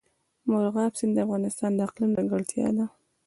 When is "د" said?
1.15-1.19, 1.73-1.79